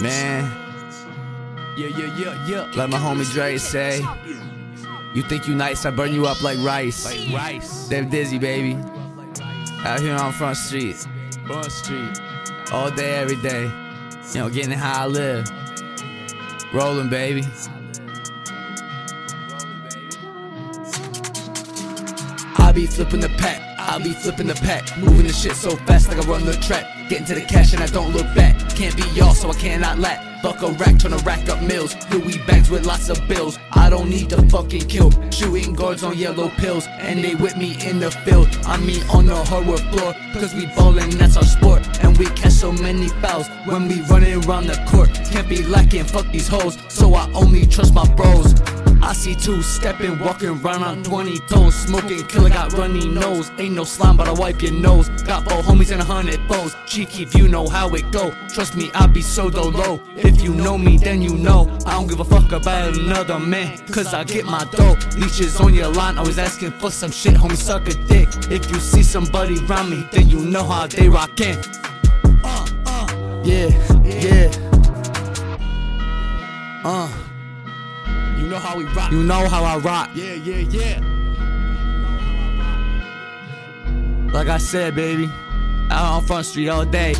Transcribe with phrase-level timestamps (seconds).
[0.00, 0.44] Man,
[1.76, 2.72] Yeah, yeah, yeah, yeah.
[2.76, 4.00] like my homie Dre say,
[5.14, 7.04] you think you nice, I burn you up like rice.
[7.04, 7.88] Like rice.
[7.88, 8.78] Dave Dizzy, baby.
[9.84, 10.96] Out here on Front Street,
[11.46, 12.20] Front Street.
[12.72, 13.70] all day, every day.
[14.32, 15.46] You know, getting how I live.
[16.72, 17.44] Rolling, baby.
[22.58, 24.96] I be flipping the pack, I be flipping the pack.
[24.98, 26.86] Moving the shit so fast like I run the track.
[27.08, 28.58] Getting to the cash and I don't look back.
[28.76, 30.42] Can't be y'all, so I cannot lack.
[30.42, 31.94] Buck a rack, tryna rack up mills.
[32.10, 33.58] Louis bags with lots of bills.
[33.72, 35.10] I don't need to fucking kill.
[35.30, 38.48] Shooting guards on yellow pills, and they with me in the field.
[38.64, 41.86] I mean on the hardwood floor, cause we ballin', that's our sport.
[42.02, 45.10] And we catch so many fouls when we running around the court.
[45.30, 48.54] Can't be lacking, fuck these hoes, so I only trust my bros.
[49.02, 53.50] I see two stepping, walking round on 20 toes, smoking, killer got runny nose.
[53.58, 55.08] Ain't no slime, but I wipe your nose.
[55.24, 56.74] Got four homies and a hundred foes.
[56.86, 58.30] Cheeky, if you know how it go.
[58.48, 60.00] Trust me, I be so low.
[60.16, 61.68] If you know me, then you know.
[61.84, 64.96] I don't give a fuck about another man, cause I get my dough.
[65.16, 68.28] Leeches on your line, always asking for some shit, homie, suck a dick.
[68.50, 71.58] If you see somebody round me, then you know how they rockin'.
[72.44, 73.68] Uh, uh, yeah,
[78.72, 79.12] how we rock.
[79.12, 80.10] You know how I rock.
[80.14, 81.00] Yeah, yeah, yeah.
[84.32, 85.30] Like I said, baby,
[85.90, 87.14] out on Front Street all day.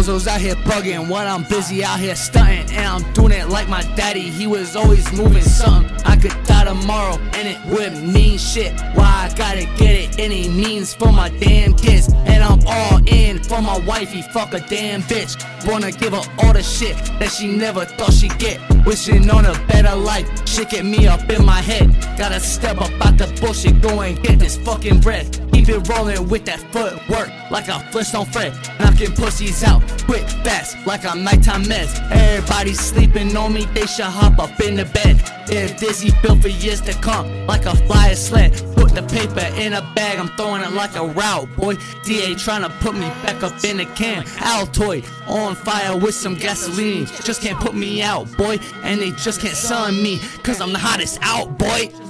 [0.00, 2.74] Bozos out here bugging when I'm busy out here stunting.
[2.74, 5.94] And I'm doing it like my daddy, he was always moving something.
[6.06, 8.72] I could die tomorrow and it wouldn't mean shit.
[8.94, 12.08] Why I gotta get it any means for my damn kids.
[12.24, 15.36] And I'm all in for my wifey, fuck a damn bitch.
[15.68, 18.58] Wanna give her all the shit that she never thought she'd get.
[18.86, 21.94] Wishing on a better life, shit me up in my head.
[22.16, 25.49] Gotta step up out the bullshit, go and get this fucking bread.
[25.70, 28.52] It rolling with that footwork like a Flintstone Fred.
[28.80, 31.94] Knocking pussies out quick, fast, like I'm nighttime meds.
[32.10, 35.22] Everybody sleeping on me, they should hop up in the bed.
[35.46, 38.52] They're dizzy, built for years to come, like a flyer sled.
[38.74, 41.76] Put the paper in a bag, I'm throwing it like a route, boy.
[42.02, 44.24] DA trying to put me back up in the can.
[44.24, 47.06] Altoid on fire with some gasoline.
[47.22, 48.58] Just can't put me out, boy.
[48.82, 52.09] And they just can't sun me, cause I'm the hottest out, boy.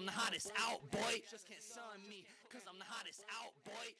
[0.00, 1.20] I'm the hottest out, boy.
[1.30, 3.92] Just can't sun me, cause I'm the hottest out, boy.